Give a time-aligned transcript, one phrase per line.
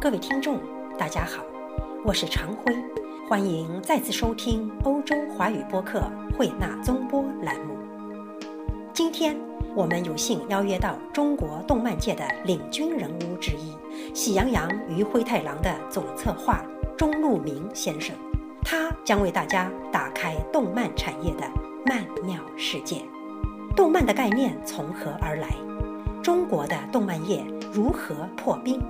[0.00, 0.58] 各位听众，
[0.98, 1.44] 大家好，
[2.06, 2.74] 我是常辉，
[3.28, 7.76] 欢迎再次收听欧洲华语播客慧纳综播栏目。
[8.94, 9.36] 今天
[9.74, 13.76] 我们有幸邀约到中国动漫界的领军人物之一——
[14.16, 16.64] 喜羊羊与灰太狼的总策划
[16.96, 18.16] 钟路明先生，
[18.64, 21.42] 他将为大家打开动漫产业的
[21.84, 23.04] 曼妙世界。
[23.76, 25.50] 动漫的概念从何而来？
[26.22, 28.82] 中国的动漫业如何破冰？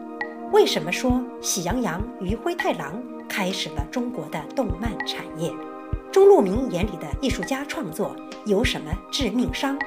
[0.53, 5.53] 为什么说《喜羊羊与灰太狼》开始了中国的动漫产业？
[6.11, 8.17] 钟路明眼里的艺术家创作
[8.47, 9.79] 有什么致命伤？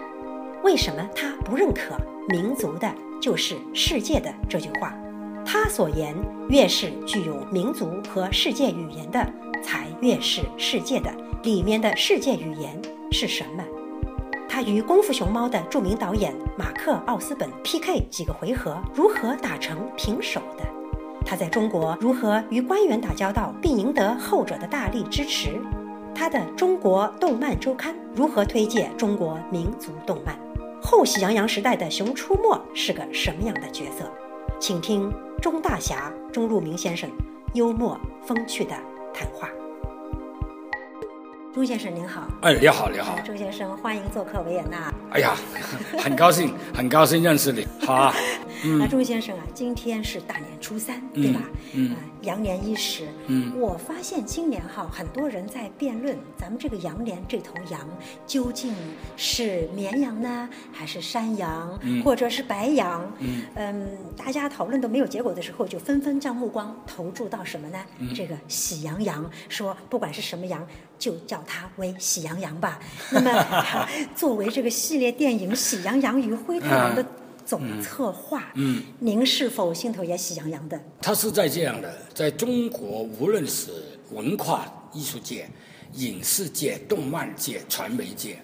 [0.64, 1.98] 为什么他不认可
[2.32, 2.90] “民族的
[3.22, 4.98] 就是世界的”这句话？
[5.46, 6.16] 他所言
[6.48, 9.20] 越是具有民族和世界语言的，
[9.62, 11.14] 才越是世界的。
[11.44, 13.64] 里面的世界语言是什么？
[14.54, 20.64] 他与《功夫熊猫》的著名导演马克·奥斯本 PK 几个回合，如何打成平手的？
[21.26, 25.60] 他在中国如何与官员打交道，并赢得后者的大力支持？
[26.14, 30.38] 他的《中国动漫周刊》如何推介中国民族动漫？
[30.84, 34.08] 后喜羊羊时代的《熊出没》是个什么样的角色？
[34.60, 37.10] 请听钟大侠钟路明先生
[37.56, 38.76] 幽默风趣的
[39.16, 39.50] 谈话。
[41.54, 44.92] 朱先生您好，哎，你好，你好，朱先生，欢迎做客维也纳。
[45.12, 45.38] 哎呀，
[46.00, 48.12] 很高兴， 很高兴认识你，好啊。
[48.80, 51.42] 那 朱先生啊，今天是大年初三，对吧？
[51.74, 51.96] 嗯。
[52.24, 53.06] 羊年伊始。
[53.28, 53.52] 嗯。
[53.60, 57.82] 我发现今年哈，很多人在辩论咱们这个羊年这头羊
[58.26, 58.74] 究竟
[59.16, 63.12] 是绵羊呢，还是山羊，或者是白羊？
[63.20, 63.44] 嗯。
[63.56, 67.78] 嗯，大家讨论都没有结果的时候，就纷纷将目光投注到什么呢？
[68.16, 70.66] 这个喜羊羊，说不管是什么羊，
[71.04, 72.80] 就叫它为喜羊羊吧。
[73.12, 77.06] 那么， 作为这个系列电影《喜羊羊与灰太狼》的。
[77.46, 80.80] 总策划，嗯，您是否心头也喜洋洋的？
[81.02, 83.70] 他是在这样的，在中国，无论是
[84.12, 85.46] 文化艺术界、
[85.96, 88.40] 影视界、动漫界、传媒界，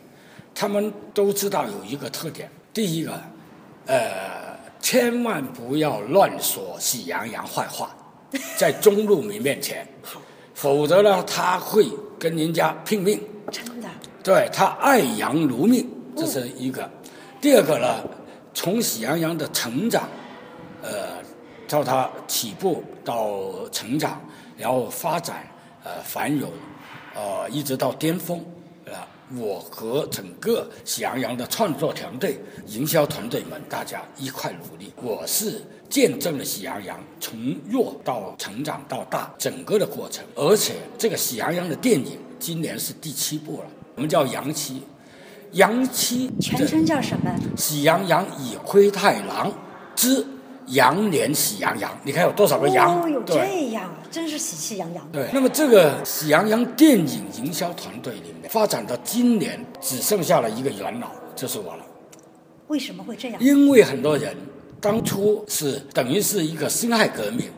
[0.54, 3.18] 他们都知道有一个特点：第一个，
[3.86, 7.96] 呃，千万不要乱说喜羊羊坏话，
[8.58, 9.88] 在中路民面前，
[10.54, 11.88] 否则呢，他会
[12.20, 13.20] 跟人家拼命。
[13.52, 13.88] 真的？
[14.22, 16.88] 对他爱羊如命，这是一个。
[17.42, 18.04] 第二个呢？
[18.54, 20.04] 从喜羊羊的成长，
[20.82, 20.90] 呃，
[21.68, 23.40] 到他起步到
[23.72, 24.20] 成长，
[24.58, 25.48] 然后发展，
[25.84, 26.52] 呃，繁荣，
[27.16, 28.44] 呃，一直到巅峰，
[28.94, 34.92] 啊，我和整个喜羊羊的创作团队、营销团队们，大家一块努力。
[35.02, 44.84] 我是见证了喜羊羊从弱到成长到大整个的过程，而且这个喜羊羊的电影今年是第七部了，我们叫羊七。
[45.54, 47.36] 羊七全称叫什么？
[47.58, 49.52] 喜羊羊与灰太狼
[49.96, 50.24] 之
[50.70, 51.92] 羊年喜羊羊。
[52.04, 53.02] 你看有多少个羊？
[53.02, 53.36] 哦，有这
[53.72, 55.08] 样，真是喜气洋洋。
[55.12, 61.86] 对，那么这个喜羊羊电影营销团队里面，发展到今年只剩下了一个元老，就是我了。
[62.68, 63.42] 为什么会这样？
[63.42, 64.36] 因为很多人
[64.80, 67.50] 当初是等于是一个辛亥革命。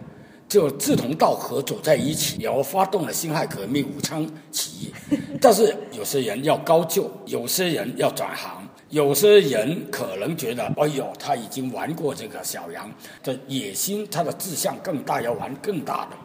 [0.51, 4.93] 就志同道合走在一起，然后发动了辛亥革命、武昌起义。
[5.39, 12.91] 但是有些人要高就，有些人要转行，有些人可能觉得，哎呦，他已经玩过这个小羊
[13.23, 16.17] 的野心，他的志向更大，要玩更大的。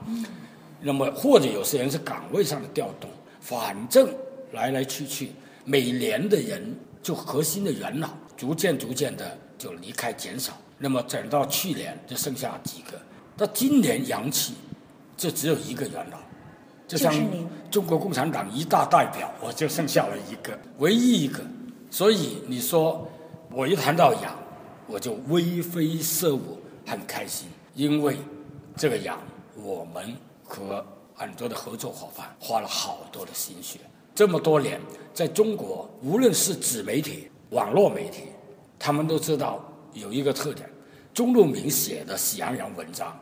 [0.81, 3.09] 那么或者有些人是岗位上的调动，
[3.41, 4.09] 反正
[4.53, 5.31] 来来去去，
[5.65, 10.53] 每年的人就核心的元老逐渐逐渐的就离开减少。
[10.79, 13.01] 那么等到去年就剩下几个。
[13.37, 14.55] 到今年阳气，
[15.17, 16.19] 就只有一个元老，
[16.89, 17.15] 就像
[17.71, 21.41] 中国共产党一大代表，我就剩下了一个，唯一一个。
[21.97, 23.09] 所以你说
[23.51, 24.39] 我一谈到羊，
[24.87, 28.19] 我就微飞色舞，很开心，因为
[28.77, 29.19] 这个羊，
[29.55, 30.15] 我们
[30.45, 33.79] 和很多的合作伙伴花了好多的心血。
[34.15, 34.79] 这么多年，
[35.15, 38.25] 在中国，无论是纸媒体、网络媒体，
[38.79, 39.65] 他们都知道
[39.95, 40.69] 有一个特点：
[41.15, 43.19] 钟路明写的《喜羊羊》文章。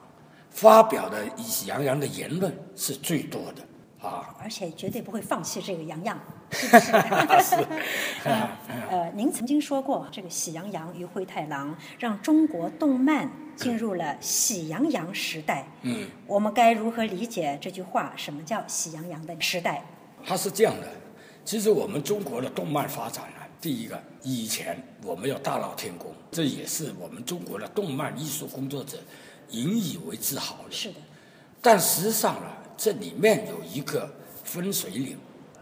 [0.51, 3.63] 发表的《喜羊羊》的言论是最多的
[4.04, 6.18] 啊，而且绝对不会放弃这个羊羊，
[6.51, 6.92] 是不是？
[7.42, 7.56] 是。
[8.91, 15.66] 呃，您曾经说过，这个《喜羊羊与灰太狼》让中国动漫进入了“喜羊羊时代”。
[15.83, 18.12] 嗯，我们该如何理解这句话？
[18.15, 19.83] 什么叫“喜羊羊的时代”？
[20.27, 20.89] 它是这样的，
[21.45, 28.98] 其实我们中国的动漫发展呢，第一个，以前我们有大闹天宫，这也是我们中国的动漫艺术工作者。
[29.50, 30.97] 引以为自豪的，是的。
[31.60, 34.09] 但实际上呢，这里面有一个
[34.42, 35.16] 分水岭。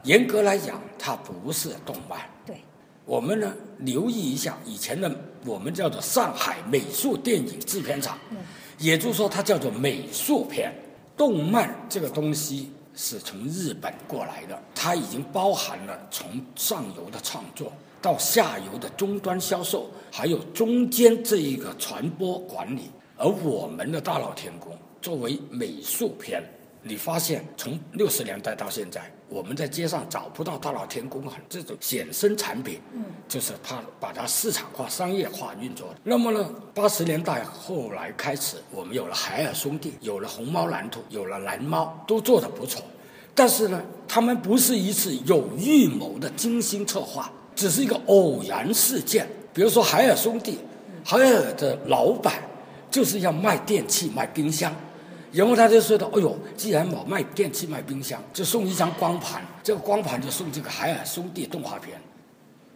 [0.05, 2.21] 严格来讲，它不是动漫。
[2.45, 2.57] 对。
[3.05, 5.11] 我们呢，留意一下以前的
[5.45, 8.19] 我们叫做上海美术电影制片厂，
[8.79, 10.73] 也就是说，它叫做美术片。
[11.17, 16.27] 动漫这个东西是从日本过来的，它已经包含了从
[16.57, 22.91] 上游的创作到下游的终端销售，还有中间这一个传播管理。
[23.17, 26.43] 而我们的大闹天宫作为美术片，
[26.83, 35.95] 你发现从六十年代到现在，我们在街上找不到大闹天宫这种衍生产品，嗯，就是它把它市场化、商业化运作。
[36.03, 42.83] 那么呢，八十年代后来开始，我们有了海尔兄弟，有了红猫蓝兔，有了蓝猫，都做得不错。
[43.35, 49.29] 但是呢，他们不是一次有预谋的精心策划，只是一个偶然事件。
[49.55, 50.59] 比如说海尔兄弟，
[51.05, 52.43] 海尔的老板。
[52.93, 54.71] 就是要卖电器、卖冰箱，
[55.33, 62.01] 然后他就说的：“哎呦，既然我卖电器、卖冰箱，就送一张光盘，这个光盘就送这个海尔兄弟动画片。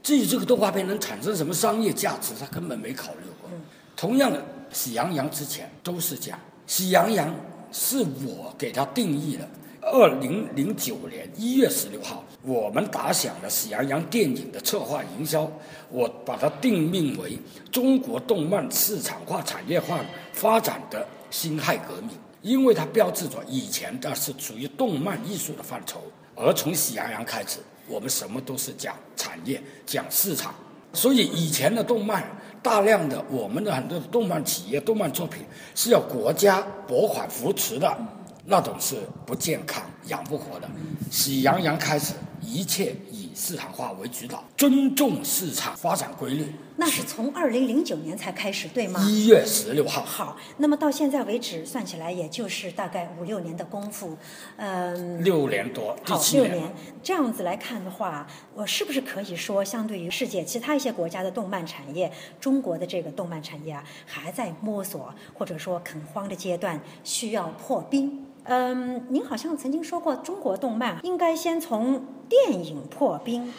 [0.02, 3.50] 至于这个动画片能产生什么商业价值，他根本没考虑过。
[3.94, 4.42] 同样的，
[4.72, 7.34] 喜羊羊之前都是这样，喜羊羊
[7.70, 9.48] 是我给他定义的。
[9.82, 15.50] 二零零九年一月十六号。”我们打响了《喜羊羊》电影的策划营销，
[15.90, 17.36] 我把它定名为
[17.72, 19.98] 中国动漫市场化、产业化
[20.32, 22.10] 发展的辛亥革命，
[22.46, 26.00] 因为它标志着以前的是属于动漫艺术的范畴，
[26.36, 27.58] 而从《喜羊羊》开始，
[27.88, 30.54] 我们什么都是讲产业、讲市场，
[30.92, 32.24] 所以以前的动漫
[32.62, 35.44] 大量的我们的很多动漫企业、动漫作品
[35.74, 37.98] 是要国家拨款扶持的，
[38.44, 38.96] 那种是
[39.26, 40.68] 不健康、养不活的。
[41.10, 42.14] 《喜羊羊》开始。
[42.42, 46.46] 一切以市场化为主导，尊重市场发展规律。
[46.78, 49.00] 那是从二零零九年才开始，对吗？
[49.06, 50.02] 一月十六号。
[50.02, 54.16] 好，那么到现在为止，算起来也就是大概五六年的功夫，
[54.56, 55.22] 嗯。
[55.22, 56.72] 六年多，好，六年。
[57.02, 62.10] 这样子来看的话，我是不是可以说，相对于世界其他一些国家的动漫产业，
[62.40, 68.25] 中国的这个动漫产业啊，还在摸索或者说垦荒的阶段，需要破冰。
[68.48, 73.52] 嗯，您好像曾经说过，中国动漫应该先从电影破冰。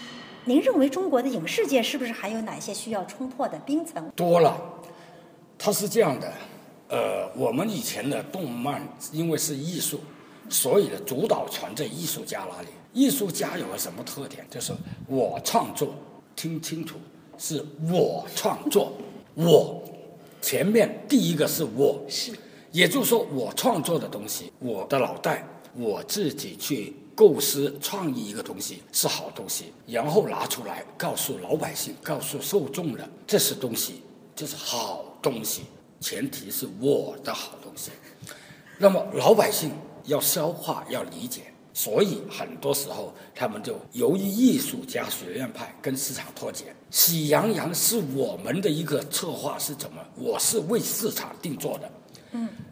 [0.46, 4.10] 您认为中国的影视界是不是还有哪些需要冲破的冰层？
[4.16, 4.58] 多了，
[5.58, 6.32] 它是这样的。
[6.88, 8.82] 呃，我们以前的动漫
[9.12, 10.00] 因为是艺术，
[10.48, 12.70] 所以的主导权在艺术家那里。
[12.94, 14.48] 艺术家有个什么特点？
[14.50, 14.72] 就是
[15.06, 15.94] 我创作，
[16.34, 16.96] 听清楚，
[17.38, 17.62] 是
[17.92, 18.94] 我创作，
[19.34, 19.84] 我
[20.42, 22.32] 前面第一个是我是。
[22.78, 25.44] 也就是说，我创作的东西，我的脑袋，
[25.74, 34.04] 我自己去构思、创意一个东西是好东西，然后拿出来告诉老百姓、告诉受众的，这是东西，
[34.36, 35.64] 这是好东西。
[36.00, 37.90] 前提是我的好东西，
[38.78, 39.72] 那么老百姓
[40.06, 46.66] 要消化、要理解，所以很多时候他们就由于艺术家、学院派跟市场脱节。
[46.92, 50.00] 喜羊羊是我们的一个策划是怎么？
[50.16, 51.92] 我是为市场定做的。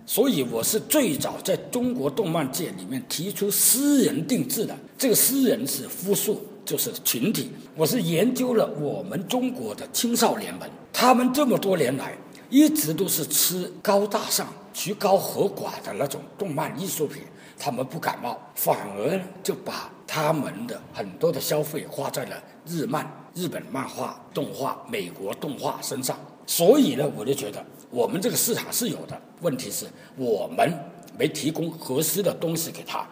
[0.06, 4.78] 所以我是最早在中国动漫界里面提出私人定制的。
[4.98, 7.52] 这个私人是复数，就是群体。
[7.76, 12.16] 我是研究了我们中国的青少年们，他们这么多年来
[12.52, 17.24] 一直都是吃高大上、曲高和寡的那种动漫艺术品，
[17.58, 26.16] 他们不感冒，反而就把他们的很多的消费花在了日漫、日本漫画、动画、美国动画身上。
[26.46, 27.66] 所以呢，我就觉得。
[27.92, 29.86] 我们这个市场是有的，问题是
[30.16, 30.72] 我们
[31.18, 33.08] 没提供合适的东西给他，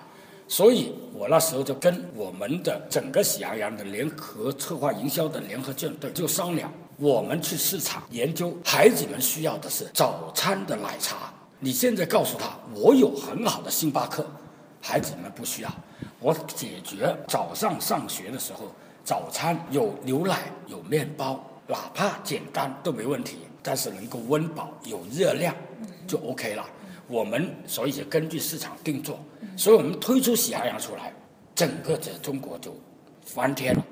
[0.47, 14.25] 所以我那时候就跟我们的整个喜羊羊的联合策划营销的联合舰队就商量，我们去市场研究，孩子们需要的是早餐的奶茶，你现在告诉他我有很好的星巴克，
[14.81, 15.69] 孩子们不需要，
[16.19, 18.71] 我解决早上上学的时候
[19.03, 23.37] 早餐有牛奶有面包，哪怕简单都没问题。
[23.65, 25.55] 但是能够温饱有热量，
[26.07, 26.65] 就 OK 了。
[27.07, 29.19] 我们所以就根据市场定做，
[29.57, 31.13] 所以我们推出喜羊羊出来，
[31.53, 32.73] 整个在中国就
[33.25, 33.85] 翻天了。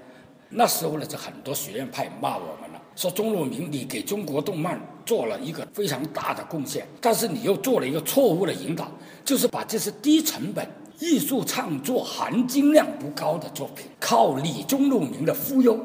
[0.49, 8.89] 那时候呢，就很多学院派骂我们了，说钟路明你给中国动漫做了一个非常大的贡献，但是你又做了一个错误的引导，
[9.25, 10.65] 就是把这些低成本
[10.99, 15.77] 艺术创作含金量不高的作品，靠李钟路明的忽悠、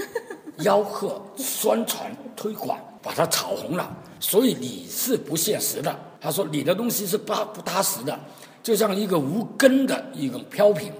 [0.58, 2.78] 吆喝、宣传、推广。
[3.04, 5.94] 把它炒红了，所以你是不现实的。
[6.20, 8.18] 他说你的东西是不不踏实的，
[8.62, 10.92] 就像一个无根的一种飘萍。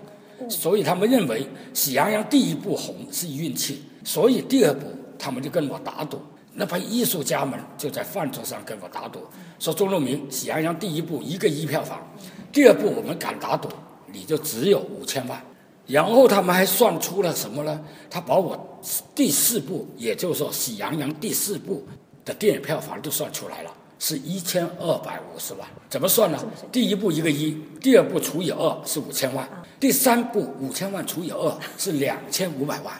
[0.48, 4.86] 所以他们认为《喜羊羊》第一部红是运气，所以第二部
[5.16, 6.20] 他们就跟我打赌。
[6.54, 9.20] 那批艺术家们就在饭桌上跟我打赌，
[9.60, 12.04] 说钟路明《喜羊羊》第一部一个亿票房，
[12.52, 13.68] 第二部我们敢打赌
[14.12, 15.40] 你就只有五千万。
[15.86, 17.80] 然后他们还算出了什么呢？
[18.10, 18.80] 他把我
[19.14, 21.86] 第四部，也就是说《喜羊羊》第四部
[22.24, 26.38] 的电影票房都算出来了，是一千二百五十万，怎么算呢？
[26.70, 29.48] 第一步一个一，第二步除以二是五千万，
[29.80, 32.94] 第三步五千万除以二是两千五百万，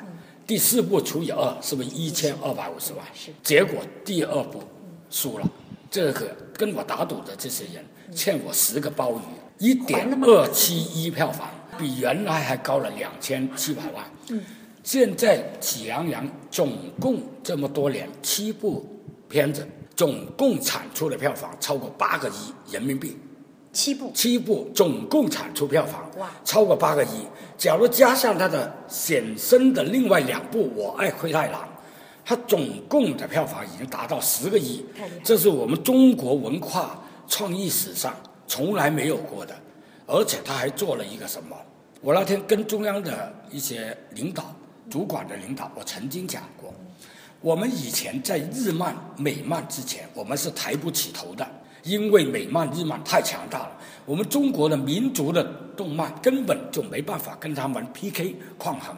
[0.46, 3.04] 第四步除以二是不是一千二百五十万？
[3.42, 4.62] 结果第二步
[5.10, 5.48] 输了，
[5.90, 9.20] 这个跟我打赌的这些人欠我十个鲍鱼，
[9.58, 11.48] 一点二七一票房，
[11.78, 14.04] 比原来还高了两千七百万。
[14.82, 18.84] 现在《喜羊羊》总共这么多年七部
[19.32, 23.16] 片子，总共产出的票房超过八个亿人民币。
[23.72, 27.26] 七部，七部总共产出票房哇，超过八个亿。
[27.56, 31.62] 假如加上他的衍生的另外两部《我爱灰太狼》，
[32.22, 34.84] 它总共的票房已经达到十个亿。
[35.24, 38.14] 这是我们中国文化创意史上
[38.46, 39.54] 从来没有过的。
[40.06, 41.56] 而且他还做了一个什么？
[42.02, 44.54] 我那天跟中央的一些领导。
[44.90, 46.74] 主管的领导，我曾经讲过，
[47.42, 51.44] 我们以前在日漫、美漫之前，我们是抬不起头的，
[51.82, 53.72] 因为美漫、日漫太强大了。
[54.06, 55.42] 我们中国的民族的
[55.76, 58.96] 动漫根本就没办法跟他们 PK 抗衡。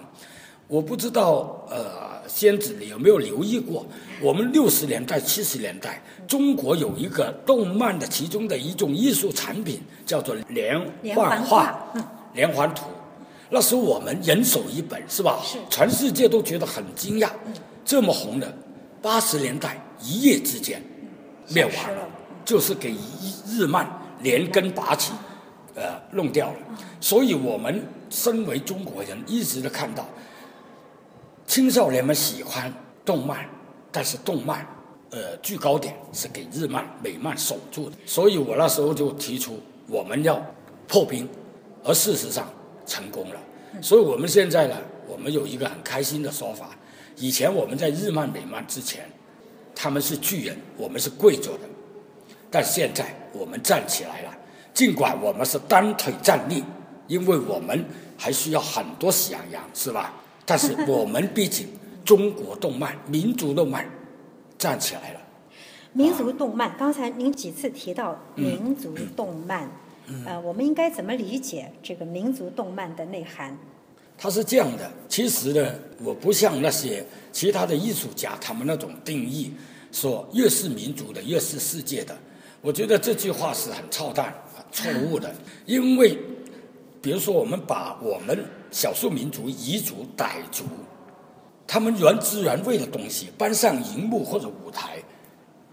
[0.69, 3.87] 我不知道，呃，仙子你有没有留意过？
[4.21, 10.79] 我们六十年代、七十年代，中国有一个动漫的其中的一种艺术产品，叫做连
[11.15, 11.79] 环画、
[12.35, 12.85] 连环图。
[13.51, 15.39] 那时候我们人手一本，是吧？
[15.45, 15.59] 是。
[15.71, 17.29] 全世界都觉得很惊讶，
[17.85, 18.53] 这么红的，
[19.03, 20.83] 八十年代一夜之间
[21.49, 22.09] 灭亡了，
[22.45, 22.95] 就是给
[23.47, 23.89] 日漫
[24.21, 25.13] 连根拔起，
[25.75, 26.57] 呃，弄掉了。
[27.01, 30.07] 所以我们身为中国人，一直都看到
[31.47, 32.73] 青少年们喜欢
[33.05, 33.49] 动漫，
[33.93, 34.67] 但是动漫，
[35.11, 37.97] 呃，最高点是给日漫、美漫守住的。
[38.07, 40.41] 所以我那时候就提出我们要
[40.89, 41.29] 破冰，
[41.83, 42.49] 而事实上。
[42.87, 43.41] 成功了，
[43.81, 44.77] 所以我们现在呢，
[45.09, 46.77] 我们有一个很开心的说法。
[47.17, 49.05] 以前我们在日漫美漫之前，
[49.75, 51.61] 他们是巨人，我们是跪着的。
[52.51, 54.31] 但现在我们站起来了，
[54.73, 56.63] 尽管我们是单腿站立，
[57.09, 57.85] 因为我们
[58.17, 60.15] 还需要很多喜羊羊，是吧？
[60.47, 61.69] 但是 我们毕竟
[62.05, 63.89] 中国动漫、民族动漫
[64.59, 65.21] 站起来了。
[65.93, 69.71] 民族动漫，刚才您几次提到民族动漫。
[70.27, 73.57] 呃，我们应该怎么理解这个民族动漫的内涵？
[74.25, 79.53] 他是这样的，其实呢，我不像那些其他的艺术家，他们那种定义
[79.93, 82.17] 说越是民族的越是世界的。
[82.63, 84.35] 我觉得这句话是很操蛋、
[84.73, 85.31] 错误的。
[85.67, 86.19] 因为，
[87.03, 90.65] 比如说我们把我们少数民族彝族、傣族，
[91.67, 94.97] 他们原汁原味的东西搬上荧幕或者舞台，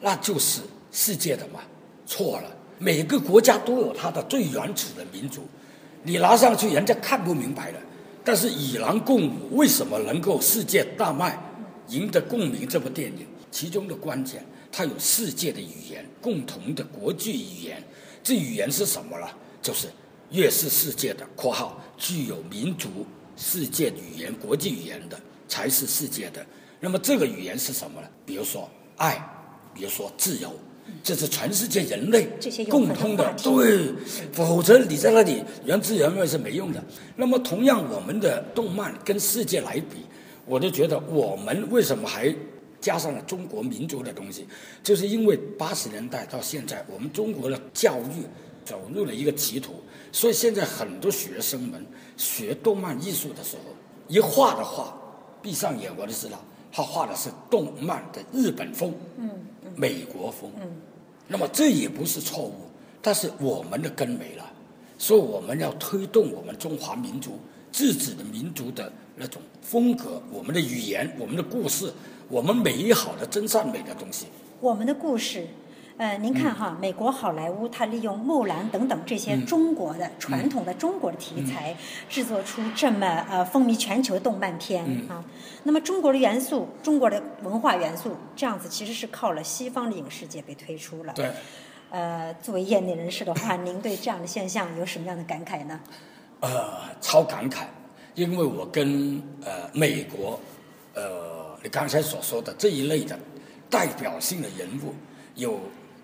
[0.02, 0.60] 那就是
[0.92, 1.62] 世界的嘛？
[2.06, 2.52] 错了。
[2.78, 5.44] 每个国家都有它的最原始的民族，
[6.04, 7.80] 你拿上去人家看不明白的。
[8.24, 11.38] 但是《与狼共舞》为什么能够世界大卖，
[11.90, 12.68] 赢得共鸣？
[12.68, 17.84] 这部电影其中的关键，它有世界的语言，共同的国际语言。
[18.24, 19.28] 这语言是什么呢？
[19.62, 19.88] 就是
[20.30, 22.90] 越是世界的（括号具有民族
[23.36, 26.46] 世界语言、国际语言的）才是世界的。
[26.80, 28.08] 那么这个语言是什么呢？
[28.26, 29.20] 比如说爱，
[29.74, 30.54] 比如说自由。
[31.04, 32.28] 这是全世界人类
[32.70, 33.92] 共通的，对，
[34.32, 36.84] 否则你在那里原汁原味是没用的。
[37.16, 40.06] 那么，同样我们的动漫跟世界来比，
[40.46, 42.34] 我就觉得我们为什么还
[42.80, 44.48] 加上了中国民族的东西，
[44.84, 48.24] 就是因为八十年代到现在，我们中国的教育
[48.64, 49.74] 走入了一个歧途，
[50.12, 51.84] 所以现在很多学生们
[52.16, 53.74] 学动漫艺术的时候，
[54.08, 54.96] 一画的画，
[55.42, 56.40] 闭上眼我就知道，
[56.72, 58.94] 他画的是动漫的日本风。
[59.18, 59.30] 嗯。
[59.76, 60.52] 美国风，
[61.28, 62.54] 那么这也不是错误，
[63.02, 64.52] 但是我们的根没了，
[64.98, 67.40] 所以我们要推动我们中华民族
[67.72, 71.92] 自己的民族的那种风格，我们的语言，我们的故事，
[72.28, 74.28] 我们美好的真善美的东西，
[74.60, 75.48] 我们的故事。
[76.02, 81.78] 呃，您看哈，美国好莱坞它利用木兰等等这些中国的传统的中国的题材，
[82.10, 85.24] 制作出这么呃风靡全球的动漫片啊。
[85.62, 91.14] 那么中国的元素，中国的文化元素，这样子其实是靠了西方的影视界被推出了。
[91.14, 91.30] 对。
[91.92, 95.80] 呃，作为业内人士的话， 您对这样的现象有什么样的感慨呢？
[96.40, 97.66] 呃，超感慨，
[98.16, 100.40] 因为我跟呃美国，
[100.96, 103.16] 呃你刚才所说的这一类的
[103.70, 104.96] 代表性的人物
[105.36, 105.60] 有。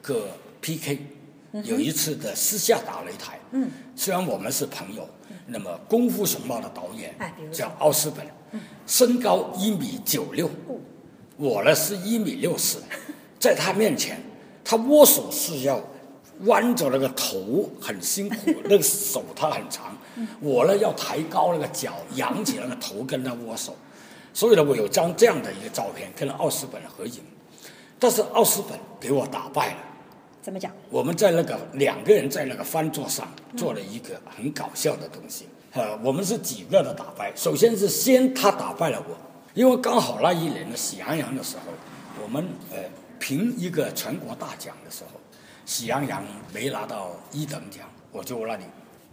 [0.07, 0.29] 个
[0.61, 0.99] PK，
[1.65, 3.37] 有一次的私下打擂台，
[3.93, 5.05] 虽然我们是朋友，
[5.47, 7.13] 那么《功夫熊猫》的导演
[7.51, 8.25] 叫奥斯本，
[8.85, 10.49] 身高一米九六，
[11.35, 12.81] 我呢是一米六四，
[13.37, 14.21] 在他面前，
[14.63, 15.81] 他握手是要
[16.45, 19.97] 弯着那个头，很辛苦， 那个手他很长，
[20.39, 23.75] 我呢要抬高那个脚，扬起那个头跟他握手，
[24.33, 27.21] 所以呢，我有张这样的一个照片跟奥斯本合影，
[27.99, 29.79] 但是奥斯本给我打败了。
[30.47, 30.71] 怎么讲？
[30.89, 33.27] 我们在那个两个人在那个饭桌上
[33.57, 35.45] 做了一个很搞笑的东西。
[35.73, 39.17] 呃，我们是几个的打败，首先是先他打败了我，
[39.53, 41.63] 因为刚好那一年的喜羊羊的时候，
[42.23, 42.77] 我们呃
[43.19, 45.19] 评一个全国大奖的时候，
[45.65, 46.23] 喜羊羊
[46.53, 48.63] 没拿到一等奖，我就那里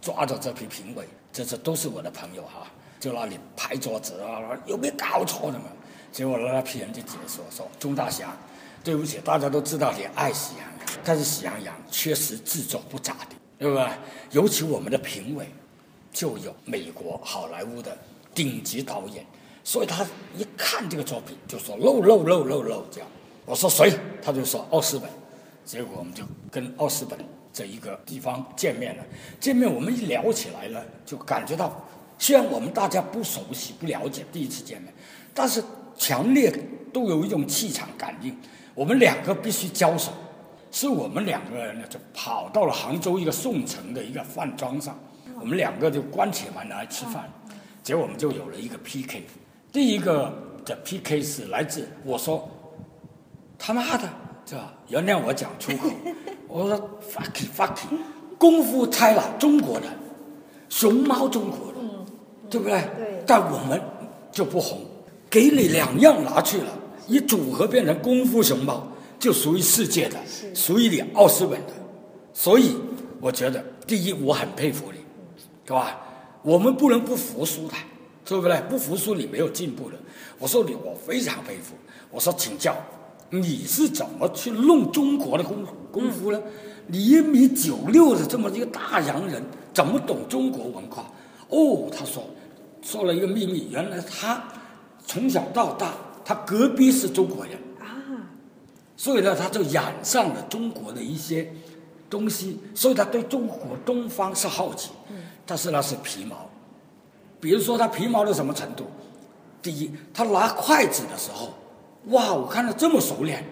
[0.01, 2.65] 抓着这批评委，这这都是我的朋友哈，
[2.97, 5.65] 就那里拍桌子啊，有没有搞错的嘛？
[6.13, 8.33] 结果那批人就解说说钟大侠，
[8.85, 13.97] 对不起，大家都知道你爱喜羊羊，但是喜羊羊确实制作不咋地，对吧？
[14.31, 15.47] 尤其我们的评委。
[16.15, 17.97] 就有美国好莱坞的
[18.33, 19.25] 顶级导演，
[19.65, 20.01] 所以他
[20.37, 23.09] 一看这个作品就说漏漏漏漏漏这样。
[23.45, 23.91] 我说谁？
[24.23, 25.09] 他就说奥斯本。
[25.65, 27.19] 结果我们就跟奥斯本
[27.51, 29.03] 这一个地方见面了。
[29.41, 31.85] 见面我们一聊起来了，就感觉到
[32.17, 34.93] 虽然我们大家不熟悉不了解第一次见面，
[35.33, 35.61] 但是
[35.97, 36.49] 强烈
[36.93, 38.33] 都有一种气场感应。
[38.73, 40.13] 我们两个必须交手，
[40.75, 44.99] 是我们两个人呢就跑到了杭州一个宋城的一个饭庄上。
[45.39, 47.31] 我们两个就关起门来吃饭，
[47.81, 49.23] 结果我们就有了一个 PK。
[49.71, 50.33] 第一个
[50.65, 52.49] 的 PK 是来自我说
[53.57, 54.09] 他妈的，
[54.45, 54.57] 这
[54.89, 55.89] 原谅我讲粗口，
[56.49, 57.87] 我说 fucky fucky，
[58.37, 59.87] 功夫拆了中国的，
[60.67, 61.79] 熊猫中国的，
[62.49, 62.81] 对不对？
[62.97, 63.23] 对。
[63.25, 63.81] 但我们
[64.29, 64.81] 就不红，
[65.29, 66.67] 给你两样拿去了，
[67.07, 68.85] 一组合变成功夫熊猫，
[69.25, 70.17] 就属于世界的，
[70.53, 71.73] 属于你奥斯本的。
[72.33, 72.75] 所以
[73.19, 74.99] 我觉得，第一我很佩服你。
[75.67, 75.99] 对吧？
[76.43, 77.73] 我们不能不服输的，
[78.23, 78.61] 对不对？
[78.69, 79.95] 不服输你没有进步的。
[80.37, 81.73] 我说你，我非常佩服。
[82.11, 82.77] 我说请教，
[83.31, 86.39] 你是怎么去弄中国的功功夫呢？
[86.85, 89.41] 你一米九六的这么一个大洋人，
[89.73, 91.11] 怎么懂中国文化？
[91.49, 92.23] 哦，他说，
[92.83, 94.43] 说了一个秘密，原来他
[95.07, 97.64] 从小到大，他隔壁是中国人啊，
[98.97, 101.51] 所以呢，他就染上了中国的一些
[102.09, 104.91] 东西，所以他对中国东方是好奇。
[105.45, 106.49] 但是那是皮毛，
[107.39, 108.85] 比如说他皮毛到什么程度？
[109.61, 111.53] 第一，他拿筷子的时候，
[112.05, 113.43] 哇，我看到这么熟练。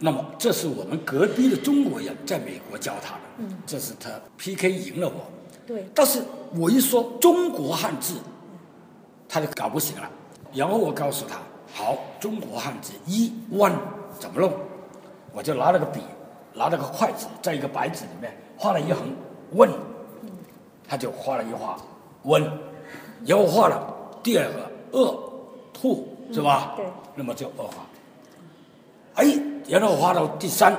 [0.00, 5.30] 那么这是我们隔壁的中国人在美国教他的，嗯，这是他 PK 赢了我。
[5.64, 5.86] 对。
[5.94, 6.20] 但是
[6.56, 8.16] 我一说中国汉字，
[9.28, 10.10] 他就搞不行了。
[10.52, 11.38] 然后我告诉他，
[11.72, 13.72] 好，中国汉字一弯
[14.18, 14.52] 怎么弄？
[15.32, 16.00] 我就拿了个笔，
[16.54, 19.12] 拿了个筷子，在一个白纸里面画了一横
[19.52, 19.70] 问。
[20.88, 21.78] 他就画了一画
[22.24, 22.42] 问，
[23.24, 25.18] 然后画了第二个恶
[25.72, 26.74] 兔是吧？
[26.76, 26.84] 对。
[27.14, 27.86] 那么就恶化。
[29.14, 29.26] 哎，
[29.68, 30.74] 然后画到第三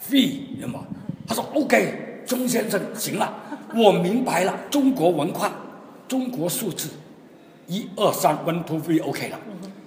[0.00, 0.82] ，fe，那么
[1.26, 3.34] 他说 OK，钟先生行了，
[3.74, 5.52] 我明白了中国文化，
[6.08, 6.88] 中国数字，
[7.66, 9.38] 一二三，one two three OK 了。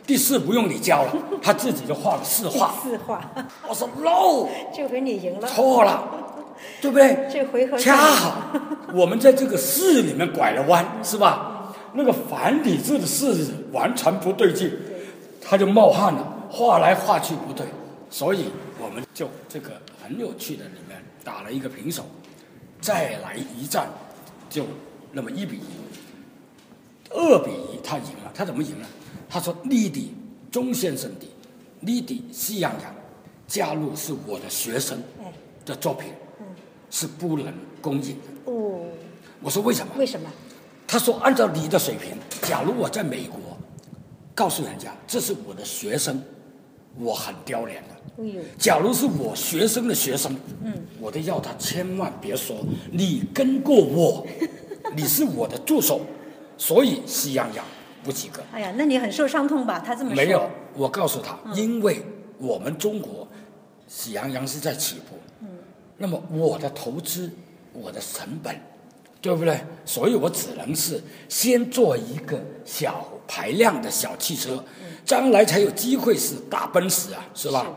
[0.09, 2.73] 第四不用你教了， 他自己就画了四画。
[2.81, 3.21] 四画。
[3.67, 5.47] 我说 no，这回你赢了。
[5.47, 6.03] 错了，
[6.81, 7.29] 对不对？
[7.31, 8.35] 这回合恰好。
[8.91, 11.75] 我们在这个“四”里面拐了弯，是吧？
[11.93, 14.71] 那个繁体字的“四”完全不对劲，
[15.39, 17.67] 他就冒汗了，画来画去不对，
[18.09, 18.45] 所以
[18.81, 22.03] 我们就这个很有趣的里面打了一个平手，
[22.81, 23.87] 再来一战，
[24.49, 24.65] 就
[25.11, 28.87] 那么一比一，二比一他赢了，他怎么赢了？
[29.29, 30.11] 他说：“你的
[30.51, 31.27] 钟先生的，
[31.79, 32.95] 你的西洋洋
[33.47, 35.01] 加入是我的学生
[35.63, 36.11] 的作品，
[36.89, 38.87] 是不能公映的。”哦，
[39.41, 39.93] 我说为什么？
[39.97, 40.27] 为什么？
[40.87, 43.39] 他说按照你的水平，假如我在美国，
[44.33, 46.19] 告诉人家这是我的学生，
[46.97, 47.95] 我很丢脸的。
[48.57, 52.57] 假如是我学生的学生，嗯，我都要他千万别说
[52.91, 54.25] 你跟过我，
[54.95, 56.01] 你是我的助手，
[56.57, 57.63] 所以喜羊羊
[58.03, 58.41] 不及格。
[58.51, 59.79] 哎呀，那你很受伤痛吧？
[59.79, 60.15] 他这么说。
[60.15, 62.03] 没有，我告诉他，因为
[62.37, 63.27] 我们中国
[63.87, 65.47] 喜羊羊是在起步，嗯，
[65.97, 67.31] 那么我的投资。
[67.71, 68.53] 我的成本，
[69.21, 69.57] 对不对？
[69.85, 74.61] 所以我只能是先做一个小排量的小汽车，
[75.05, 77.67] 将来才有机会是大奔驰啊，是吧？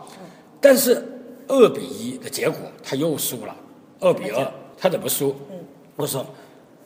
[0.63, 1.07] 但是
[1.47, 3.55] 二比一的结果他又输了，
[4.01, 5.37] 二比二，他怎么输？
[5.95, 6.25] 我说，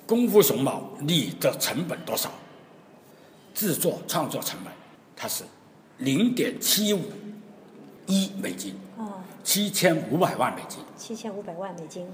[0.05, 2.29] 功夫熊猫你的成本多少？
[3.57, 4.71] 制作创作成本，
[5.16, 5.42] 它是
[5.97, 7.01] 零点七五
[8.07, 12.07] 一美金，哦，七千五百万美金，七千五百万美金。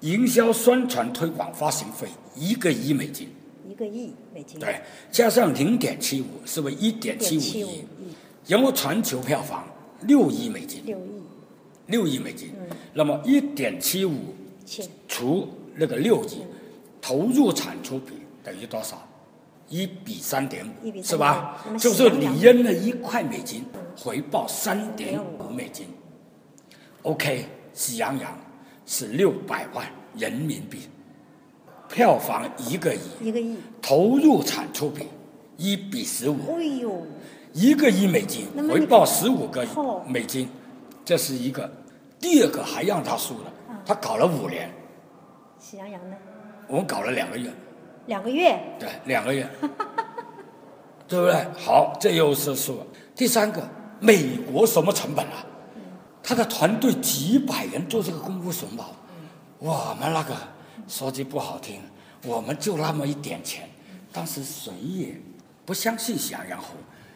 [0.00, 3.30] 营销宣传推广发行费一个亿美金，
[3.66, 7.84] 一个亿美金，对，加上零点七五，是不是一点七五亿？
[8.46, 9.66] 然后全球票房
[10.02, 11.22] 六亿美金，六亿，
[11.86, 12.50] 六亿美金。
[12.92, 14.34] 那么一点七五
[15.08, 16.42] 除那个六亿，
[17.00, 18.12] 投入产出比
[18.44, 19.05] 等于多少？
[19.68, 21.58] 一比三点五，是吧？
[21.78, 23.64] 就是你扔了一块美金，
[23.98, 25.86] 回报三点五美金。
[27.02, 28.30] OK，喜羊羊》
[28.86, 30.88] 是六百万人民币，
[31.88, 35.06] 票房一个亿，一个亿，投入产出比
[35.56, 37.06] 一比十五，哎呦，
[37.52, 40.48] 一个亿美金回报十五个哦美金，
[41.04, 41.68] 这是一个。
[42.18, 43.52] 第二个还让他输了，
[43.84, 44.72] 他搞了五年，
[45.58, 46.16] 喜羊羊呢？
[46.66, 47.50] 我们搞了两个月，
[48.06, 49.48] 两个月，对，两个月，
[51.08, 51.46] 对不对？
[51.58, 52.86] 好，这又是输了。
[53.14, 53.68] 第三个，
[54.00, 55.44] 美国什么成本啊？
[56.22, 58.86] 他的团队几百人做这个功夫熊猫，
[59.58, 60.34] 我们那个
[60.88, 61.80] 说句不好听，
[62.24, 63.68] 我们就那么一点钱，
[64.12, 65.20] 当时谁也
[65.64, 66.70] 不相信喜羊羊猴，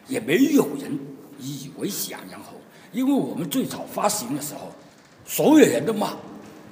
[0.07, 0.97] 也没有人
[1.39, 2.53] 以为喜羊羊猴，
[2.91, 4.71] 因为我们最早发行的时候，
[5.25, 6.13] 所有人都骂，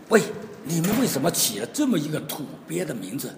[0.10, 0.22] 喂，
[0.64, 3.34] 你们为什么起了这么一个土鳖的名字？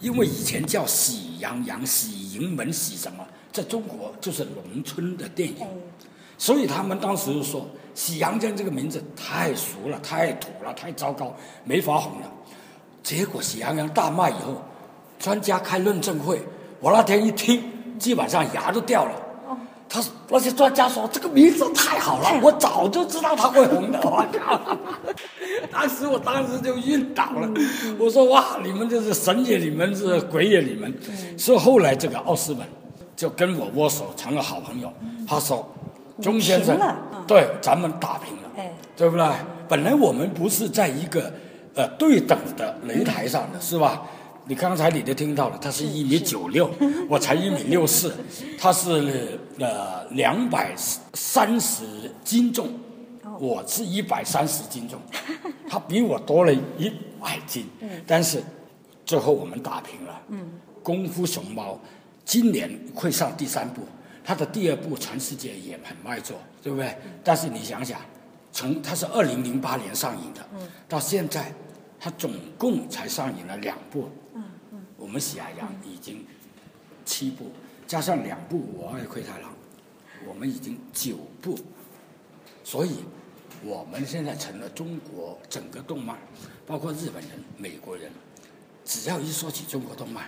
[0.00, 5.66] 因为以前叫喜羊羊、喜迎门、喜什么，在中国就是农村的电影哎，，
[6.36, 12.30] 所以他们当时就说“喜羊羊”这个名字太俗了、太土了、太糟糕，没法红了。
[13.02, 14.62] 结果喜羊羊大卖以后，
[15.18, 16.42] 专家开论证会，
[16.80, 17.64] 我那天一听，
[17.98, 19.25] 基本上牙都掉了。
[19.88, 23.98] 他说那些专家说这个名字太好了， 我早就知道他会红的。
[24.02, 24.76] 我靠！
[25.70, 27.48] 当时我当时就晕倒了。
[27.98, 30.92] 我说哇，你们这是神也你们是鬼也你们。
[31.38, 32.66] 所以后来这个奥斯本
[33.14, 34.92] 就跟我握手成了好朋友。
[35.28, 35.66] 他说，
[36.20, 36.78] 钟先生
[37.26, 38.42] 对，咱们打平了。
[38.56, 39.26] 哎，对不对？
[39.68, 41.32] 本来我们不是在一个
[41.74, 44.02] 呃对等的擂台上的，是吧？
[44.48, 46.70] 你刚才你都听到了，他是一米九六，
[47.10, 48.14] 我才一米六四，
[48.58, 50.72] 他是呃两百
[51.14, 51.84] 三十
[52.24, 52.68] 斤重，
[53.40, 55.00] 我是一百三十斤重，
[55.68, 57.66] 他比我多了一百斤，
[58.06, 58.42] 但是
[59.04, 60.22] 最后我们打平了。
[60.82, 61.76] 功夫熊猫
[62.24, 63.82] 今年会上第三部，
[64.24, 66.96] 它的第二部全世界也很卖座，对不对？
[67.24, 68.00] 但是你想想，
[68.52, 70.40] 从它是二零零八年上映的，
[70.88, 71.52] 到现在，
[71.98, 74.08] 它总共才上映了两部。
[74.34, 76.24] 嗯嗯我们喜羊羊已经
[77.04, 77.50] 七部，
[77.86, 79.50] 加上两部《我爱灰太狼》，
[80.26, 81.58] 我们已经九部。
[82.64, 83.04] 所以，
[83.62, 86.18] 我们现在成了中国整个动漫，
[86.66, 88.10] 包括日本人、美国人，
[88.84, 90.24] 只要一说起中国动漫，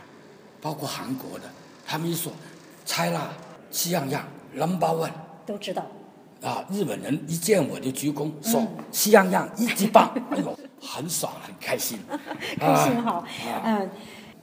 [0.60, 1.50] 包括韩国的，
[1.84, 2.32] 他们一说
[2.86, 3.32] “拆啦
[3.72, 5.12] ”“喜羊羊 ”“Number One”。
[5.44, 5.84] 都知道。
[6.40, 11.98] 啊，日本人一见我就鞠躬，说“喜羊羊一级棒”，哎呦，很爽，很开心，
[12.58, 13.90] 开心哈啊，嗯。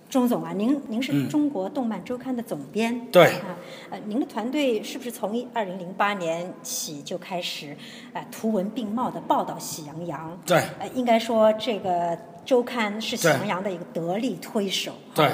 [0.08, 3.58] 钟总啊，您您是中国动漫周刊的总编，对啊，
[3.90, 7.76] 呃，您的团队是不是从二零零八年起就开始，
[8.14, 10.40] 呃，图文并茂的报道喜羊羊？
[10.46, 14.94] 对呃，应该说这个周刊是喜羊羊的一个得力推手。
[15.14, 15.26] 对。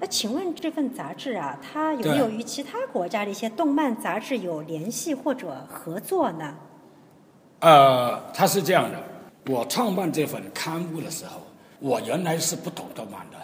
[0.00, 6.56] 呃，请问这份杂志啊，它有没有与其他国家的一些动漫杂志有联系或者合作呢？
[7.60, 8.98] 呃，它是这样的，
[9.46, 11.42] 我创办这份刊物的时候，
[11.78, 13.36] 我原来是不懂动漫的，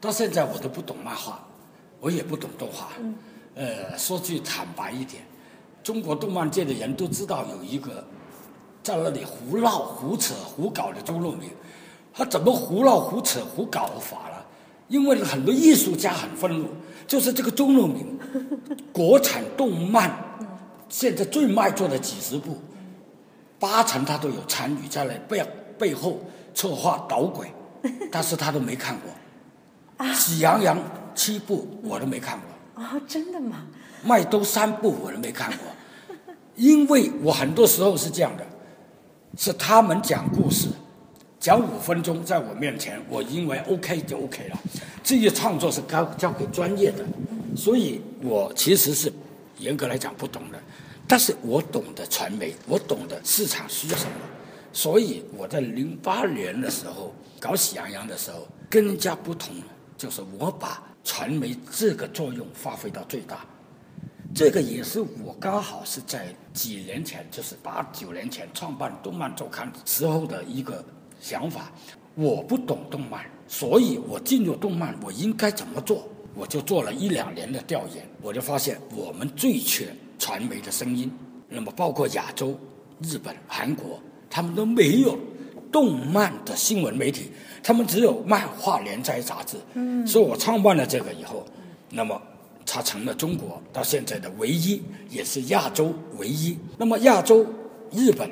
[0.00, 1.46] 到现在我都不懂漫画，
[2.00, 2.88] 我也不懂动画。
[3.54, 5.22] 呃，说句坦白一点，
[5.82, 8.04] 中国动漫界的人都知道有一个
[8.82, 11.48] 在那里胡闹、胡扯、胡搞的周若明，
[12.12, 14.44] 他怎么胡闹、胡扯、胡搞法了？
[14.88, 16.68] 因为很多艺术家很愤怒，
[17.06, 18.18] 就是这个周若明，
[18.92, 20.12] 国产动漫
[20.88, 22.58] 现在最卖座的几十部。
[23.58, 25.44] 八成他都有参与在那背
[25.78, 26.20] 背后
[26.54, 27.52] 策划捣鬼，
[28.10, 30.12] 但是他都没看过。
[30.14, 30.78] 喜羊羊
[31.14, 33.64] 七部我都没看过，啊、真的吗？
[34.02, 35.66] 麦兜三部我都没看过，
[36.56, 38.44] 因为我很多时候是这样的，
[39.36, 40.68] 是他们讲故事，
[41.38, 44.58] 讲五分钟在我面前，我因为 OK 就 OK 了。
[45.02, 47.04] 这些创作是交交给专业的，
[47.56, 49.12] 所以我其实是
[49.58, 50.58] 严格来讲不懂的。
[51.06, 54.12] 但是我懂得传媒，我懂得市场需要什么，
[54.72, 59.54] 所以我在零八年的时候搞喜羊羊的时候，跟人家不同，
[59.96, 63.44] 就是我把传媒这个作用发挥到最大。
[64.34, 70.84] 这个也是我刚好是在几年前，就是八九年前创办动漫周刊时候的一个
[71.20, 71.70] 想法。
[72.16, 76.08] 我不懂动漫，所以我进入动漫，我应该怎么做？
[76.34, 81.12] 我就做了一两年的调研，我就发现我们最缺传媒的声音。
[81.50, 82.58] 那么包括亚洲、
[83.02, 85.18] 日本、韩国，他们都没有
[85.70, 87.30] 动漫的新闻媒体，
[87.62, 89.58] 他们只有漫画连载杂志。
[89.74, 91.44] 嗯，所以我创办了这个以后，
[91.90, 92.20] 那么
[92.64, 96.56] 它成了中国到现在的唯一，也是亚洲唯一。
[96.78, 97.44] 那么亚洲、
[97.92, 98.28] 日本、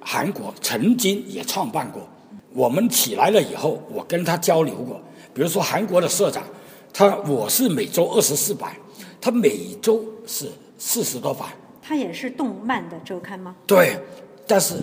[0.00, 2.08] 韩国曾经也创办过。
[2.52, 5.02] 我们起来了以后，我跟他交流过。
[5.34, 6.44] 比如说韩国的社长，
[6.92, 8.76] 他我是每周二十四版，
[9.20, 10.48] 他每周是
[10.86, 11.48] 四十多版。
[11.80, 13.56] 它也是动漫的周刊吗？
[13.66, 13.98] 对，
[14.46, 14.76] 但是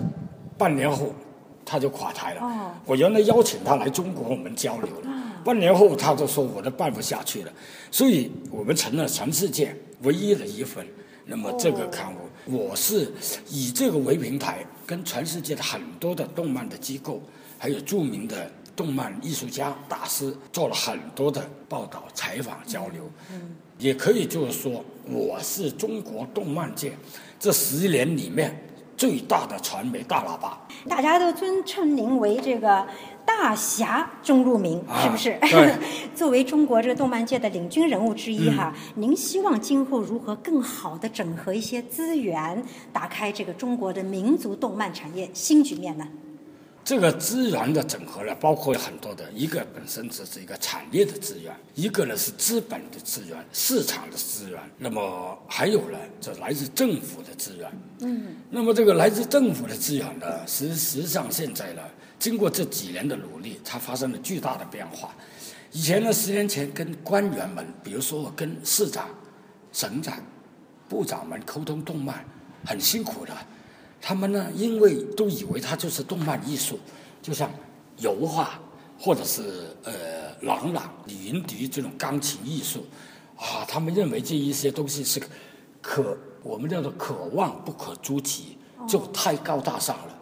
[0.58, 1.14] 半年后，
[1.64, 2.42] 他就垮台了。
[2.42, 5.10] 哦我原来邀请他来中国，我们交流了。
[5.46, 7.54] 半年后，他就说我都办不下去了，
[7.92, 10.86] 所以我们成了全世界唯一的一份。
[11.26, 13.14] 那么这个刊物，我是
[13.48, 17.22] 以这个为平台，跟全世界的很多的动漫的机构，
[17.60, 23.10] 还有著名的动漫艺术家大师做了很多的报道、采访、交流。
[23.82, 26.94] 也可以就是说，我是中国动漫界
[27.40, 28.56] 这十年里面
[28.96, 30.56] 最大的传媒大喇叭。
[30.88, 32.86] 大家都尊称您为这个
[33.26, 35.36] 大侠钟路明，啊是不是？
[35.42, 35.74] 对
[36.14, 42.64] 作为中国这个动漫界的领军人物之一哈，您希望今后如何更好的整合一些资源，
[42.94, 46.08] 打开这个中国的民族动漫产业新局面呢？
[46.84, 57.72] 这个资源的整合呢，包括很多的，一个本身只是一个产业的资源，一个呢是资本的资源、市场的资源，那么还有呢，这来自政府的资源。
[58.00, 61.82] 嗯，那么这个来自政府的资源呢，实实际上现在呢，
[62.18, 65.14] 经过这几年的努力，它发生了巨大的变化。
[65.72, 69.08] 以前呢，十年前跟官员们，比如说我跟市长、
[69.72, 70.18] 省长、
[70.90, 72.26] 部长们沟通动漫，
[72.66, 73.34] 很辛苦的。
[74.02, 76.80] 他们呢，因为都以为它就是动漫艺术，
[77.22, 77.50] 就像
[77.98, 78.60] 油画
[79.00, 79.44] 或者是
[79.84, 79.94] 呃
[80.42, 82.84] 朗朗、李云迪这种钢琴艺术，
[83.38, 85.22] 啊，他们认为这一些东西是
[85.82, 90.18] 可我们叫做可望不可捉及，就太高大上了。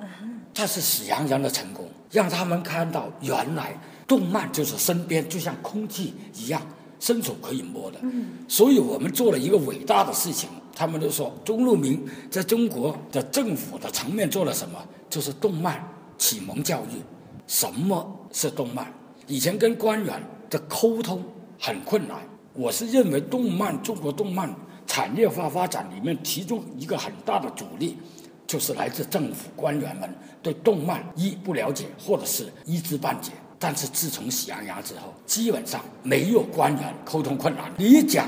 [0.54, 6.62] 但是喜羊羊的成功，让他们看到原来动漫就是身边就像空气一样，
[7.00, 8.00] 伸手可以摸的。
[8.46, 10.50] 所以我们做了一个伟大的事情。
[10.76, 14.80] 他们都说钟路明在中国的政府的层面做了什么？
[15.10, 15.84] 就是动漫
[16.18, 17.02] 启蒙教育。
[17.48, 18.86] 什么是动漫？
[19.28, 21.24] 以前跟官员的沟通
[21.60, 22.18] 很困难。
[22.54, 24.54] 我是认为动漫中国动漫
[24.86, 27.98] 产业化发展里面，其中一个很大的阻力。
[28.48, 30.10] 就是来自政府官员们
[30.42, 33.32] 对动漫一不了解，或者是一知半解。
[33.60, 37.72] 但是自从喜羊羊之后，基本上没有官员沟通困难。
[37.78, 38.28] 你一讲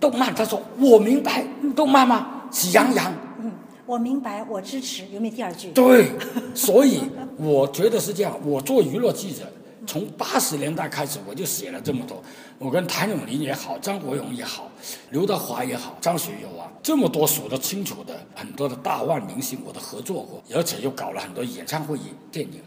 [0.00, 2.44] 动漫，他说我明白动漫吗？
[2.50, 3.52] 喜羊羊，嗯，
[3.86, 5.04] 我明白，我支持。
[5.12, 5.70] 有没有第二句？
[5.72, 6.10] 对，
[6.54, 7.00] 所以
[7.36, 8.38] 我觉得是这样。
[8.44, 9.50] 我做娱乐记者，
[9.86, 12.22] 从八十年代开始我就写了这么多。
[12.58, 14.70] 我跟谭咏麟也好，张国荣也好，
[15.10, 21.98] 刘德华也好，张学友啊，这么多数得清楚的很多的大腕明星，我都合作过，而且又搞了很多演唱会、
[22.30, 22.60] 电影。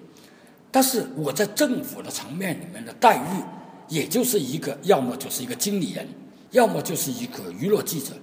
[0.72, 3.44] 但是我在政府的层面里面的待遇，
[3.88, 6.08] 也就是一个，要么就是一个经理人，
[6.50, 8.14] 要么就是一个娱乐记者。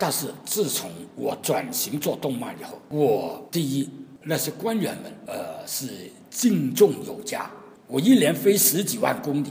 [0.00, 3.86] 但是自从我转型做动漫以后，我第一
[4.22, 7.50] 那些官员们，呃，是敬重有加。
[7.86, 9.50] 我一年飞十几万公里，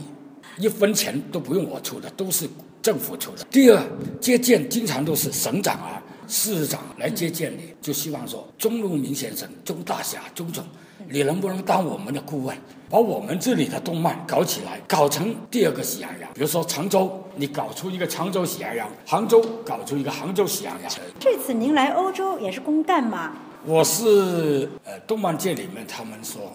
[0.58, 2.48] 一分钱都不用我出的，都是
[2.82, 3.44] 政府出的。
[3.48, 3.80] 第二，
[4.20, 10.64] 接见经常都是省长啊、市长来接见你，就希望说钟路明先生、钟大侠、钟总，
[11.08, 12.56] 你能不能当我们的顾问，
[12.90, 16.28] 把我们这里的动漫搞起来，搞成第二个喜羊羊？
[16.34, 20.90] 比如说常州，你搞出一个常州喜羊羊；杭州搞出一个杭州喜羊羊。
[21.20, 23.32] 这次您来欧洲也是公干嘛？
[23.64, 26.52] 我是呃，动漫界里面他们说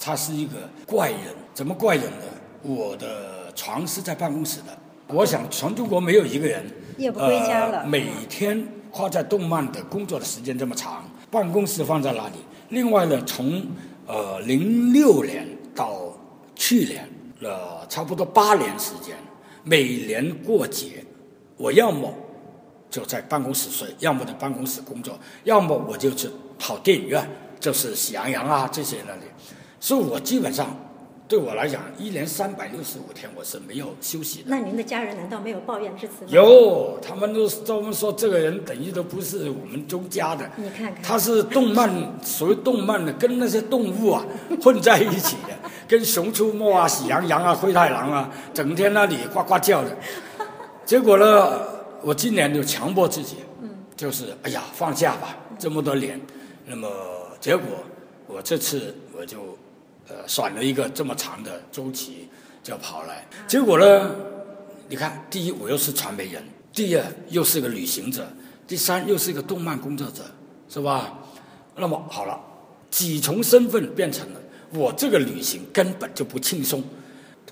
[0.00, 0.52] 他是一个
[0.86, 1.20] 怪人，
[1.52, 2.24] 怎么怪人呢？
[2.62, 4.68] 我的床是在办公室的，
[5.08, 6.64] 我想全中国没有一个人
[6.96, 12.36] 夜不归家了呃，每天花在动漫的工作的时间这么长，办公室放在哪里？
[12.70, 13.62] 另外呢，从
[14.06, 15.57] 呃零六年到
[16.68, 17.08] 去年
[17.40, 19.16] 了差不多八年时间，
[19.64, 21.02] 每年过节，
[21.56, 22.12] 我要么
[22.90, 26.28] 就在办公室睡，要么在办公室工作，要么我就去
[26.58, 27.26] 跑电影院，
[27.58, 29.22] 就是喜羊羊啊这些那里。
[29.80, 30.76] 所以我基本上
[31.28, 34.44] 对我来讲，一年三百六十五天我是没有休息的。
[34.46, 36.30] 那您的家人难道没有抱怨之词吗？
[36.30, 41.90] 有，他们都都们说这个人等于都不是我们周家的，你看看他是动漫，
[42.24, 44.24] 属于动漫的，跟那些动物啊
[44.62, 49.94] 混在一起的，跟熊出没啊、喜羊羊啊、灰太狼啊，整天那里呱呱叫的。
[50.86, 51.60] 结果呢，
[52.00, 53.36] 我今年就强迫自己，
[53.94, 56.18] 就是哎呀放假吧，这么多年，
[56.64, 56.88] 那么
[57.38, 57.66] 结果
[58.26, 59.36] 我这次我就
[60.08, 62.28] 呃选了一个这么长的周期
[62.62, 64.10] 就跑来，结果呢，
[64.88, 66.42] 你看，第一我又是传媒人，
[66.72, 68.26] 第二又是个旅行者，
[68.66, 70.22] 第三又是一个动漫工作者，
[70.68, 71.18] 是吧？
[71.76, 72.38] 那么好了，
[72.90, 74.40] 几重身份变成了
[74.72, 76.82] 我这个旅行根本就不轻松。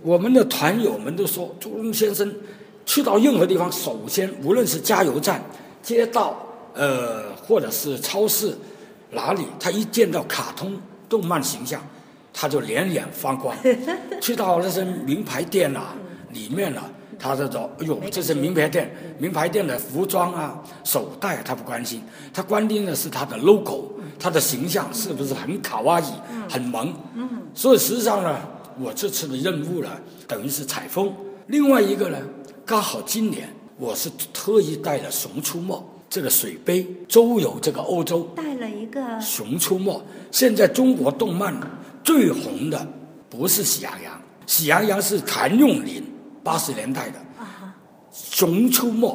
[0.03, 2.35] 我们的团友们都说，朱龙先生
[2.85, 5.43] 去到任何地方，首先无论是加油站、
[5.83, 6.37] 街道，
[6.75, 8.55] 呃，或者是超市，
[9.13, 11.81] 哪里他一见到卡通动漫形象，
[12.39, 13.57] 他就两眼放光。
[14.21, 15.95] 去到那些名牌店啊，
[16.35, 16.85] 里面啊，
[17.19, 22.03] 他这种，哎呦，这是名牌店，名牌店的服装啊、手袋，他不关心，
[22.35, 26.13] 他关心的是他的 logo，他的形象是不是很卡哇伊、
[26.47, 26.93] 很萌。
[27.15, 27.27] 嗯。
[27.55, 28.39] 所以实际上呢，
[28.79, 29.89] 我这次的任务呢，
[30.29, 31.11] 等于是采风。
[31.47, 32.19] 另外一个呢，
[32.67, 35.75] 刚好今年我是特意带了《熊出没》
[36.11, 38.29] 这个水杯，周游这个欧洲。
[38.37, 39.93] 带了一个《熊出没》。
[40.31, 41.55] 现在中国动漫
[42.07, 42.87] 最红的
[43.29, 44.15] 不是《喜羊羊》，
[44.47, 46.05] 《喜羊羊》是谭咏麟
[46.45, 47.19] 八十年代的，
[48.13, 49.09] 《熊出没》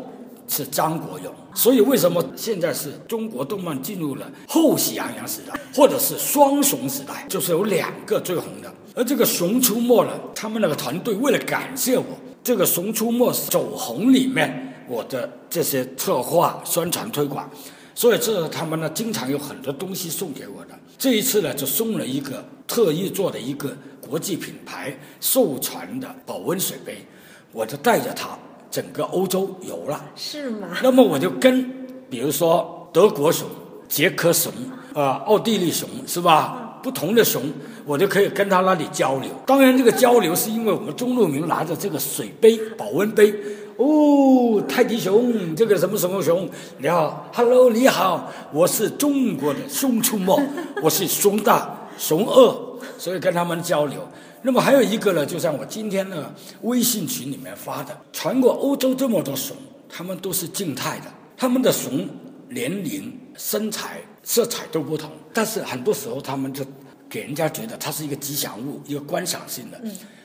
[0.53, 1.33] 是张国荣。
[1.55, 7.25] 所以为什么现在是中国动漫进入了后《喜羊羊》时代，或者是双熊时代？
[7.29, 8.69] 就是有两个最红的。
[8.93, 12.03] 而这个《熊出没》呢，他们那个团队为了感谢我，
[12.43, 17.49] 这个《熊出没》走红里面我的这些策划、宣传、推广，
[17.95, 20.77] 所以这他们呢经常有很多东西送给我的。
[20.97, 27.05] 这一次呢，就送了一个特意做的一个国际品牌授权的保温水杯，
[27.51, 28.29] 我就带着它
[28.71, 30.01] 整个欧洲游了。
[30.15, 30.69] 是吗？
[30.81, 31.69] 那么我就跟，
[32.09, 33.45] 比如说德国熊、
[33.89, 34.49] 捷克熊、
[34.93, 36.79] 啊奥地利熊，是吧？
[36.81, 37.43] 不同的熊。
[37.83, 39.29] 我就可以跟他那里交流。
[39.45, 43.33] 当然，这个交流是因为我们钟路明拿着这个水杯、保温杯。
[43.77, 46.47] 哦，泰迪熊，这个什么什么熊？
[46.77, 50.39] 你好，Hello，你好，我是中国的熊出没，
[50.83, 54.07] 我是熊大、熊二，所以跟他们交流。
[54.41, 56.33] 那么还有一个呢，就像我今天呢
[56.63, 59.55] 微信群里面发的，全国欧洲这么多熊，
[59.87, 61.05] 他们都是静态的，
[61.37, 62.09] 他们的熊
[62.49, 66.65] 年龄、身材、色彩都不同，但是很多时候他们就。
[67.11, 69.77] 给人家觉得它是一个吉祥物，一个观赏性的，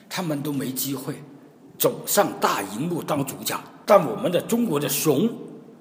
[0.08, 1.16] 他们都没机会
[1.76, 3.60] 走上大荧幕当主角。
[3.84, 5.28] 但我们的中国的熊，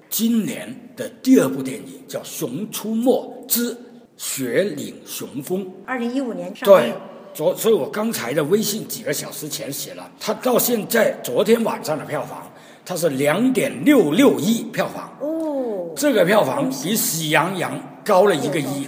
[0.10, 3.78] 今年的第二部电影叫《熊出没之
[4.18, 6.94] 雪岭雄风》，二零一五年上对，
[7.34, 12.52] 昨所以我刚才的微信几个小时前写了，它到现在昨天晚上的票房，
[12.86, 15.12] 它是两点六六亿票房。
[15.20, 18.88] 哦，这个票房比《喜羊羊》高了一个亿。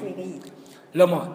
[0.91, 1.33] 那么。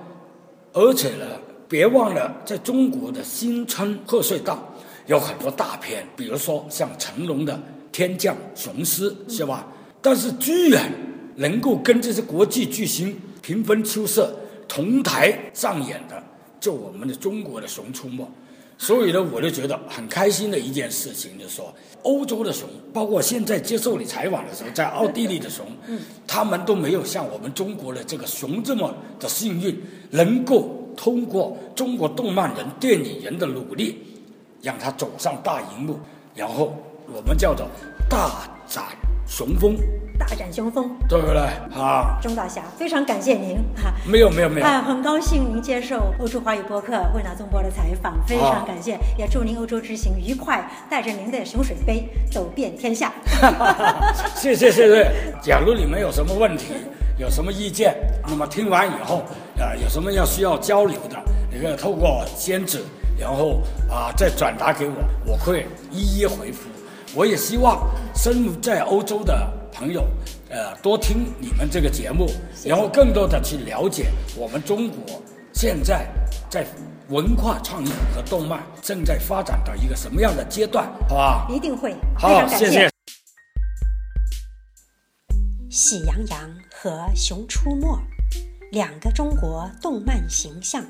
[0.75, 1.27] 而且呢，
[1.69, 4.59] 别忘了，在中国的新春贺岁档
[5.07, 7.53] 有很多大片，比如说像成龙的
[7.93, 9.67] 《天降雄狮》，是吧？
[10.01, 10.91] 但是居然
[11.37, 14.35] 能够跟这些国际巨星平分秋色、
[14.67, 16.23] 同台上演的，
[16.59, 18.23] 就我们的中国的《熊出没》。
[18.79, 25.65] 所以呢，我就觉得很开心的一件事情，就是说，欧洲的熊，包括现在接受你采访的时候，在奥地利的熊，
[26.27, 33.99] 他们都没有像我们中国的这个熊这么的幸运，能够通过中国动漫人、电影人的努力，
[34.63, 36.01] 让他走上大荧幕，
[36.35, 36.75] 然后
[37.07, 37.69] 我们叫做
[38.09, 38.85] 大展
[39.35, 39.79] 雄风。
[40.19, 41.39] 大展雄风，对不对？
[41.75, 43.91] 啊，钟大侠，非常感谢您哈。
[44.07, 53.11] 没有没有没有，啊，很高兴您接受欧洲华语播客惠纳宗波的采访，非常感谢，也祝您欧洲之行愉快，带着您的熊水杯走遍天下。
[54.37, 55.11] 谢谢谢谢。
[55.43, 56.75] 假如你们有什么问题，
[57.17, 57.97] 有什么意见，
[58.29, 59.23] 那么听完以后，
[59.59, 61.17] 啊，有什么要需要交流的，
[61.51, 62.85] 你可以透过监制，
[63.19, 66.69] 然后啊再转达给我，我会一一回复。
[67.15, 69.63] 我也希望身在欧洲的。
[69.75, 70.07] 朋友，
[70.51, 72.31] 呃，多听你们这个节目，
[72.63, 75.21] 然后更多的去了解我们中国
[75.55, 76.07] 现在
[76.51, 76.67] 在
[77.09, 81.47] 文化创意和动漫正在发展到一个什么样的阶段，好吧？
[81.51, 82.91] 一定会，好，谢谢。
[85.71, 86.39] 喜羊羊
[86.71, 87.99] 和熊出没，
[88.73, 90.85] 两个中国动漫形象，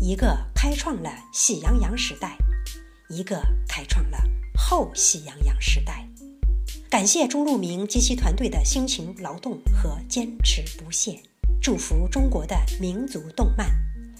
[0.00, 2.38] 一个开创了喜羊羊时代，
[3.10, 4.18] 一个开创了
[4.58, 6.04] 后喜羊羊时代。
[6.90, 11.22] 感谢钟路明及其团队的辛勤劳动和坚持不懈，
[11.62, 13.70] 祝福中国的民族动漫，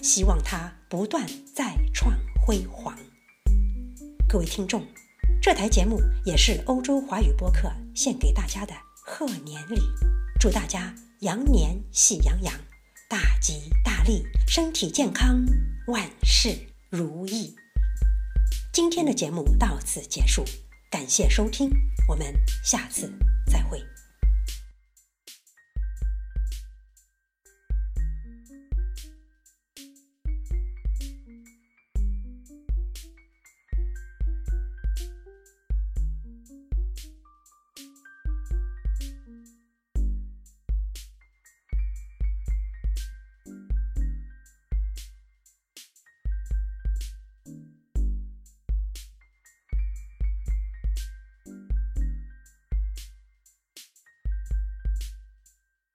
[0.00, 2.96] 希望它不断再创辉煌。
[4.28, 4.82] 各位听众，
[5.42, 9.80] 这台节目也是欧洲华语播客献给大家的贺年礼，
[10.38, 12.54] 祝大家羊年喜洋洋，
[13.08, 15.44] 大吉大利，身体健康，
[15.88, 16.54] 万事
[16.90, 17.54] 如意。
[18.78, 20.44] 今天的节目到此结束。
[20.88, 21.68] 感谢收听，
[22.08, 22.32] 我们
[22.64, 23.12] 下次
[23.50, 23.82] 再会。